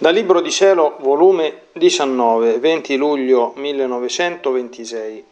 Dal 0.00 0.14
Libro 0.14 0.40
di 0.40 0.50
Cielo, 0.50 0.96
volume 1.00 1.64
19, 1.72 2.58
20 2.58 2.96
luglio 2.96 3.52
1926. 3.56 5.24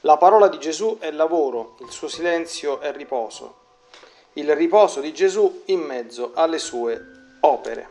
La 0.00 0.16
parola 0.16 0.48
di 0.48 0.58
Gesù 0.58 0.96
è 0.98 1.12
lavoro, 1.12 1.76
il 1.78 1.90
suo 1.92 2.08
silenzio 2.08 2.80
è 2.80 2.92
riposo. 2.92 3.54
Il 4.32 4.52
riposo 4.56 5.00
di 5.00 5.12
Gesù 5.14 5.62
in 5.66 5.82
mezzo 5.82 6.32
alle 6.34 6.58
sue 6.58 7.00
opere. 7.42 7.88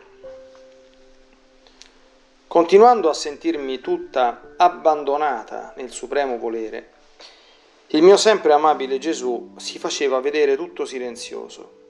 Continuando 2.46 3.08
a 3.08 3.14
sentirmi 3.14 3.80
tutta 3.80 4.52
abbandonata 4.58 5.72
nel 5.76 5.92
supremo 5.92 6.36
volere, 6.36 6.90
il 7.86 8.02
mio 8.02 8.18
sempre 8.18 8.52
amabile 8.52 8.98
Gesù 8.98 9.54
si 9.56 9.78
faceva 9.78 10.20
vedere 10.20 10.56
tutto 10.56 10.84
silenzioso 10.84 11.83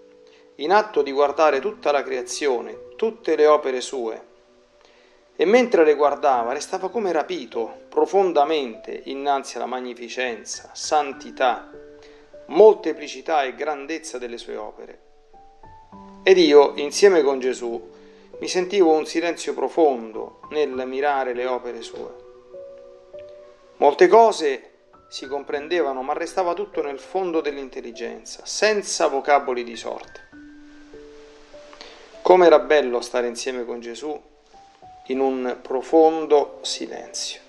in 0.57 0.73
atto 0.73 1.03
di 1.03 1.11
guardare 1.11 1.59
tutta 1.61 1.91
la 1.91 2.03
creazione, 2.03 2.95
tutte 2.97 3.35
le 3.35 3.47
opere 3.47 3.81
sue. 3.81 4.33
E 5.37 5.45
mentre 5.45 5.85
le 5.85 5.97
guardava 5.97 6.53
restava 6.53 6.91
come 6.91 7.11
rapito 7.11 7.83
profondamente 7.89 9.03
innanzi 9.07 9.57
alla 9.57 9.67
magnificenza, 9.67 10.71
santità, 10.75 11.71
molteplicità 12.47 13.43
e 13.43 13.55
grandezza 13.55 14.19
delle 14.19 14.39
sue 14.39 14.57
opere. 14.57 15.01
Ed 16.23 16.39
io, 16.39 16.75
insieme 16.77 17.23
con 17.23 17.41
Gesù, 17.41 17.91
mi 18.39 18.49
sentivo 18.49 18.93
un 18.93 19.07
silenzio 19.07 19.55
profondo 19.55 20.41
nel 20.51 20.71
mirare 20.87 21.35
le 21.35 21.47
opere 21.47 21.83
sue. 21.83 22.23
Molte 23.79 24.07
cose 24.07 24.71
si 25.09 25.27
comprendevano, 25.27 26.03
ma 26.03 26.13
restava 26.13 26.55
tutto 26.55 26.81
nel 26.81 26.99
fondo 26.99 27.41
dell'intelligenza, 27.41 28.43
senza 28.45 29.09
vocaboli 29.09 29.65
di 29.65 29.77
sorte. 29.77 30.34
Come 32.25 32.47
era 32.47 32.59
bello 32.59 33.03
stare 33.03 33.27
insieme 33.27 33.67
con 33.67 33.81
Gesù 33.81 34.19
in 35.09 35.21
un 35.21 35.59
profondo 35.61 36.61
silenzio. 36.63 37.41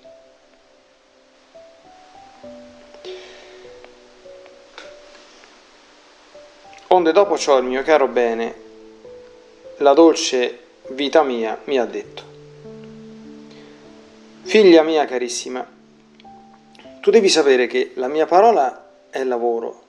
Onde 6.87 7.11
dopo 7.13 7.37
ciò 7.37 7.57
il 7.57 7.63
mio 7.63 7.83
caro 7.83 8.09
bene, 8.09 8.55
la 9.77 9.93
dolce 9.93 10.59
vita 10.89 11.23
mia, 11.23 11.57
mi 11.63 11.79
ha 11.79 11.85
detto, 11.85 12.23
figlia 14.41 14.83
mia 14.83 15.05
carissima, 15.05 15.65
tu 16.99 17.11
devi 17.11 17.29
sapere 17.29 17.67
che 17.67 17.93
la 17.95 18.09
mia 18.09 18.25
parola 18.25 18.89
è 19.09 19.23
lavoro, 19.23 19.83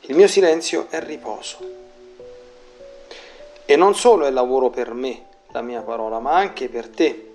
il 0.00 0.16
mio 0.16 0.26
silenzio 0.26 0.88
è 0.90 1.00
riposo. 1.00 1.89
E 3.70 3.76
non 3.76 3.94
solo 3.94 4.26
è 4.26 4.30
lavoro 4.30 4.68
per 4.68 4.92
me, 4.94 5.26
la 5.52 5.62
mia 5.62 5.80
parola, 5.82 6.18
ma 6.18 6.32
anche 6.32 6.68
per 6.68 6.88
te. 6.88 7.30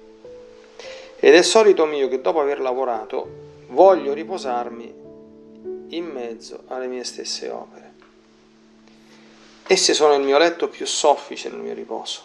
Ed 1.15 1.33
è 1.33 1.41
solito 1.41 1.85
mio 1.85 2.09
che 2.09 2.19
dopo 2.19 2.41
aver 2.41 2.59
lavorato 2.59 3.63
voglio 3.67 4.11
riposarmi 4.11 4.93
in 5.91 6.03
mezzo 6.03 6.63
alle 6.67 6.87
mie 6.87 7.05
stesse 7.05 7.49
opere. 7.49 7.93
Esse 9.65 9.93
sono 9.93 10.15
il 10.15 10.23
mio 10.23 10.37
letto 10.37 10.67
più 10.67 10.85
soffice 10.85 11.47
nel 11.47 11.59
mio 11.59 11.73
riposo. 11.73 12.23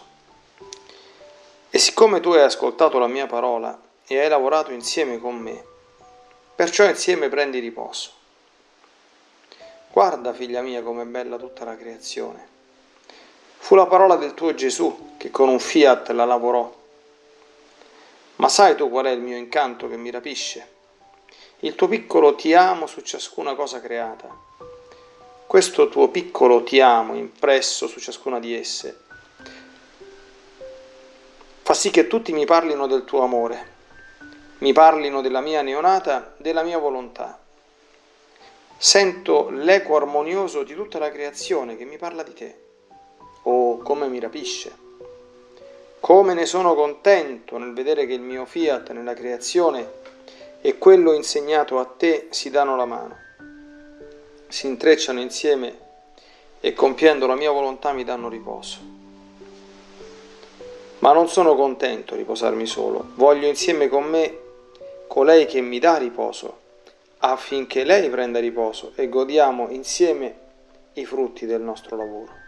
E 1.69 1.79
siccome 1.79 2.19
tu 2.19 2.31
hai 2.31 2.41
ascoltato 2.41 2.99
la 2.99 3.07
mia 3.07 3.27
parola 3.27 3.81
e 4.05 4.19
hai 4.19 4.27
lavorato 4.27 4.73
insieme 4.73 5.19
con 5.19 5.37
me, 5.37 5.63
perciò 6.53 6.85
insieme 6.85 7.29
prendi 7.29 7.59
riposo. 7.59 8.09
Guarda, 9.89 10.33
figlia 10.33 10.61
mia, 10.61 10.83
com'è 10.83 11.05
bella 11.05 11.37
tutta 11.37 11.63
la 11.63 11.77
creazione. 11.77 12.50
Fu 13.71 13.77
la 13.77 13.85
parola 13.85 14.17
del 14.17 14.33
tuo 14.33 14.53
Gesù 14.53 15.13
che 15.15 15.31
con 15.31 15.47
un 15.47 15.57
fiat 15.57 16.09
la 16.09 16.25
lavorò. 16.25 16.69
Ma 18.35 18.49
sai 18.49 18.75
tu 18.75 18.89
qual 18.89 19.05
è 19.05 19.11
il 19.11 19.21
mio 19.21 19.37
incanto 19.37 19.87
che 19.87 19.95
mi 19.95 20.11
rapisce? 20.11 20.67
Il 21.59 21.75
tuo 21.75 21.87
piccolo 21.87 22.35
ti 22.35 22.53
amo 22.53 22.85
su 22.85 22.99
ciascuna 22.99 23.55
cosa 23.55 23.79
creata. 23.79 24.27
Questo 25.47 25.87
tuo 25.87 26.09
piccolo 26.09 26.63
ti 26.63 26.81
amo 26.81 27.15
impresso 27.15 27.87
su 27.87 28.01
ciascuna 28.01 28.41
di 28.41 28.53
esse 28.53 28.99
fa 31.61 31.73
sì 31.73 31.91
che 31.91 32.07
tutti 32.07 32.33
mi 32.33 32.43
parlino 32.43 32.87
del 32.87 33.05
tuo 33.05 33.21
amore, 33.21 33.67
mi 34.57 34.73
parlino 34.73 35.21
della 35.21 35.39
mia 35.39 35.61
neonata, 35.61 36.33
della 36.35 36.63
mia 36.63 36.77
volontà. 36.77 37.39
Sento 38.77 39.47
l'eco 39.49 39.95
armonioso 39.95 40.63
di 40.63 40.75
tutta 40.75 40.99
la 40.99 41.09
creazione 41.09 41.77
che 41.77 41.85
mi 41.85 41.95
parla 41.95 42.23
di 42.23 42.33
te. 42.33 42.70
Oh, 43.43 43.77
come 43.77 44.07
mi 44.07 44.19
rapisce! 44.19 44.71
Come 45.99 46.33
ne 46.33 46.45
sono 46.45 46.73
contento 46.73 47.57
nel 47.57 47.73
vedere 47.73 48.05
che 48.05 48.13
il 48.13 48.21
mio 48.21 48.45
fiat 48.45 48.91
nella 48.91 49.13
creazione 49.13 49.99
e 50.61 50.77
quello 50.77 51.13
insegnato 51.13 51.79
a 51.79 51.85
te 51.85 52.27
si 52.31 52.49
danno 52.49 52.75
la 52.75 52.85
mano, 52.85 53.17
si 54.47 54.67
intrecciano 54.67 55.19
insieme 55.19 55.77
e 56.59 56.73
compiendo 56.73 57.25
la 57.25 57.35
mia 57.35 57.51
volontà 57.51 57.93
mi 57.93 58.03
danno 58.03 58.29
riposo. 58.29 58.77
Ma 60.99 61.13
non 61.13 61.27
sono 61.27 61.55
contento 61.55 62.13
di 62.13 62.21
riposarmi 62.21 62.65
solo, 62.67 63.11
voglio 63.15 63.47
insieme 63.47 63.87
con 63.87 64.03
me 64.03 64.37
colei 65.07 65.45
che 65.45 65.61
mi 65.61 65.79
dà 65.79 65.97
riposo, 65.97 66.59
affinché 67.19 67.83
lei 67.83 68.09
prenda 68.09 68.39
riposo 68.39 68.91
e 68.95 69.09
godiamo 69.09 69.69
insieme 69.69 70.35
i 70.93 71.05
frutti 71.05 71.45
del 71.45 71.61
nostro 71.61 71.95
lavoro. 71.95 72.40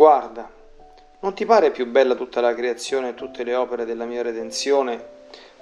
Guarda, 0.00 0.50
non 1.18 1.34
ti 1.34 1.44
pare 1.44 1.70
più 1.70 1.84
bella 1.84 2.14
tutta 2.14 2.40
la 2.40 2.54
creazione 2.54 3.10
e 3.10 3.14
tutte 3.14 3.42
le 3.44 3.54
opere 3.54 3.84
della 3.84 4.06
mia 4.06 4.22
redenzione 4.22 5.04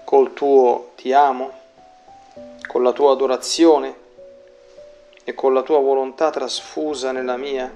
col 0.04 0.32
tuo 0.32 0.92
ti 0.94 1.12
amo, 1.12 1.50
con 2.68 2.84
la 2.84 2.92
tua 2.92 3.10
adorazione 3.10 3.96
e 5.24 5.34
con 5.34 5.52
la 5.52 5.62
tua 5.62 5.80
volontà 5.80 6.30
trasfusa 6.30 7.10
nella 7.10 7.36
mia 7.36 7.68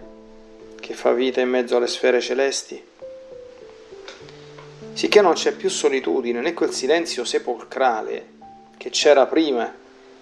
che 0.79 0.95
fa 0.95 1.11
vita 1.11 1.41
in 1.41 1.49
mezzo 1.49 1.75
alle 1.75 1.89
sfere 1.89 2.21
celesti? 2.21 2.81
Sicché 4.93 5.21
non 5.21 5.33
c'è 5.33 5.57
più 5.57 5.69
solitudine 5.69 6.41
né 6.41 6.55
quel 6.55 6.71
silenzio 6.71 7.25
sepolcrale 7.25 8.29
che 8.77 8.91
c'era 8.91 9.27
prima 9.27 9.69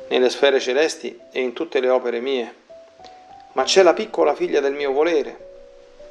nelle 0.09 0.31
sfere 0.31 0.59
celesti 0.59 1.21
e 1.33 1.43
in 1.43 1.53
tutte 1.53 1.81
le 1.81 1.91
opere 1.91 2.21
mie, 2.21 2.55
ma 3.53 3.65
c'è 3.65 3.83
la 3.83 3.93
piccola 3.93 4.35
figlia 4.35 4.61
del 4.61 4.73
mio 4.73 4.91
volere 4.91 5.49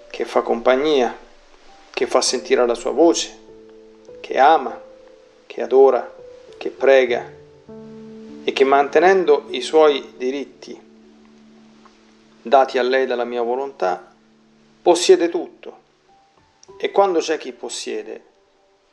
che 0.09 0.25
fa 0.25 0.41
compagnia, 0.41 1.15
che 1.91 2.07
fa 2.07 2.21
sentire 2.21 2.65
la 2.65 2.75
sua 2.75 2.91
voce, 2.91 3.37
che 4.19 4.37
ama, 4.37 4.79
che 5.45 5.61
adora, 5.61 6.15
che 6.57 6.69
prega 6.69 7.31
e 8.43 8.53
che 8.53 8.63
mantenendo 8.63 9.45
i 9.49 9.61
suoi 9.61 10.13
diritti 10.17 10.87
dati 12.41 12.77
a 12.77 12.83
lei 12.83 13.05
dalla 13.05 13.25
mia 13.25 13.41
volontà, 13.41 14.13
possiede 14.81 15.29
tutto. 15.29 15.77
E 16.77 16.91
quando 16.91 17.19
c'è 17.19 17.37
chi 17.37 17.51
possiede, 17.51 18.23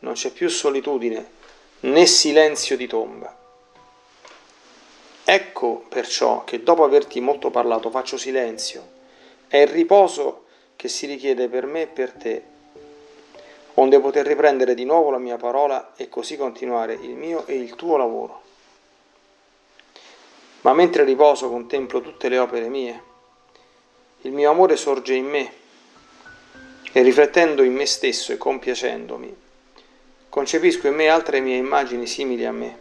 non 0.00 0.14
c'è 0.14 0.30
più 0.30 0.48
solitudine 0.48 1.34
né 1.80 2.06
silenzio 2.06 2.76
di 2.76 2.86
tomba. 2.86 3.34
Ecco 5.24 5.84
perciò 5.88 6.44
che 6.44 6.62
dopo 6.62 6.84
averti 6.84 7.20
molto 7.20 7.50
parlato 7.50 7.90
faccio 7.90 8.16
silenzio, 8.16 8.94
è 9.48 9.58
il 9.58 9.68
riposo 9.68 10.45
che 10.86 10.88
si 10.88 11.06
richiede 11.06 11.48
per 11.48 11.66
me 11.66 11.82
e 11.82 11.86
per 11.88 12.12
te, 12.12 12.42
onde 13.74 13.98
poter 13.98 14.24
riprendere 14.24 14.74
di 14.74 14.84
nuovo 14.84 15.10
la 15.10 15.18
mia 15.18 15.36
parola 15.36 15.94
e 15.96 16.08
così 16.08 16.36
continuare 16.36 16.94
il 16.94 17.14
mio 17.14 17.44
e 17.46 17.56
il 17.56 17.74
tuo 17.74 17.96
lavoro. 17.96 18.42
Ma 20.60 20.72
mentre 20.74 21.02
riposo 21.02 21.48
contemplo 21.48 22.00
tutte 22.00 22.28
le 22.28 22.38
opere 22.38 22.68
mie, 22.68 23.02
il 24.22 24.32
mio 24.32 24.48
amore 24.48 24.76
sorge 24.76 25.14
in 25.14 25.26
me 25.26 25.52
e 26.92 27.02
riflettendo 27.02 27.64
in 27.64 27.74
me 27.74 27.84
stesso 27.84 28.32
e 28.32 28.36
compiacendomi, 28.36 29.36
concepisco 30.28 30.86
in 30.86 30.94
me 30.94 31.08
altre 31.08 31.40
mie 31.40 31.56
immagini 31.56 32.06
simili 32.06 32.44
a 32.44 32.52
me 32.52 32.78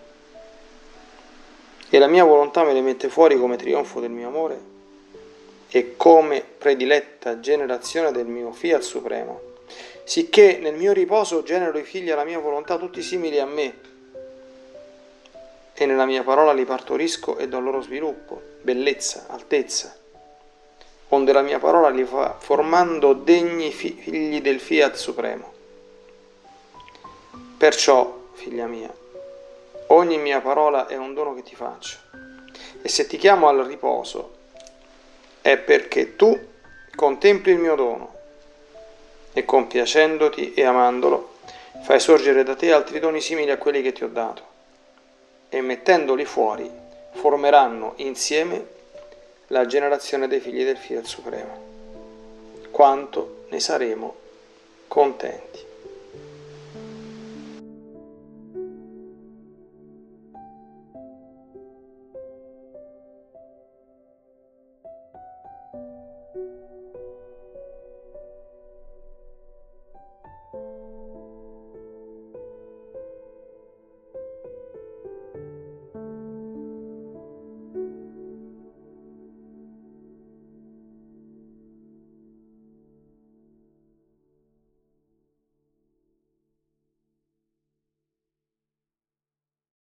e 1.90 1.98
la 1.98 2.08
mia 2.08 2.24
volontà 2.24 2.64
me 2.64 2.74
le 2.74 2.82
mette 2.82 3.10
fuori 3.10 3.38
come 3.38 3.56
trionfo 3.56 4.00
del 4.00 4.12
mio 4.12 4.28
amore 4.28 4.74
e 5.70 5.96
come 5.98 6.44
prediletta 6.58 7.40
generazione 7.40 8.12
del 8.12 8.28
mio 8.28 8.52
fiat 8.52 8.82
supremo, 8.82 9.42
sicché 10.04 10.58
nel 10.62 10.76
mio 10.76 10.94
riposo 10.94 11.44
genero 11.44 11.78
i 11.78 11.84
figli 11.84 12.12
alla 12.12 12.24
mia 12.24 12.40
volontà 12.40 12.78
tutti 12.78 13.02
simili 13.02 13.40
a 13.40 13.46
me, 13.46 13.94
e 15.74 15.86
nella 15.86 16.06
mia 16.06 16.24
parola 16.24 16.54
li 16.54 16.64
partorisco 16.64 17.38
e 17.38 17.50
do 17.50 17.60
loro 17.60 17.82
sviluppo, 17.82 18.42
bellezza, 18.62 19.26
altezza, 19.28 19.94
onde 21.10 21.34
la 21.34 21.42
mia 21.42 21.60
parola 21.60 21.90
li 21.90 22.06
fa 22.06 22.38
formando 22.40 23.14
degni 23.14 23.72
figli 23.72 24.42
del 24.42 24.60
fiat 24.60 24.96
supremo. 24.96 25.54
Perciò, 27.58 28.30
figlia 28.34 28.68
mia, 28.68 28.94
ogni 29.88 30.18
mia 30.18 30.40
parola 30.40 30.88
è 30.88 30.96
un 30.96 31.14
dono 31.14 31.34
che 31.34 31.44
ti 31.44 31.56
faccio, 31.56 31.98
e 32.82 32.88
se 32.88 33.06
ti 33.08 33.18
chiamo 33.18 33.48
al 33.50 33.66
riposo, 33.66 34.35
è 35.46 35.58
perché 35.58 36.16
tu 36.16 36.36
contempli 36.96 37.52
il 37.52 37.60
mio 37.60 37.76
dono 37.76 38.14
e 39.32 39.46
compiacendoti 39.46 40.56
e 40.56 40.64
amandolo, 40.64 41.34
fai 41.84 42.00
sorgere 42.00 42.42
da 42.42 42.56
te 42.56 42.74
altri 42.74 42.98
doni 42.98 43.22
simili 43.22 43.52
a 43.52 43.60
quelli 43.60 43.84
che 43.84 43.92
ti 43.92 44.04
ho 44.04 44.08
dato, 44.08 44.42
e 45.50 45.62
mettendoli 45.62 46.26
fuori 46.26 46.68
formeranno 47.12 47.94
insieme 47.98 48.66
la 49.50 49.68
generazione 49.68 50.28
dei 50.28 50.40
figli 50.40 50.64
del 50.64 50.78
Fiat 50.78 51.06
Supremo. 51.06 51.64
Quanto 52.72 53.46
ne 53.50 53.60
saremo 53.60 54.16
contenti. 54.88 55.64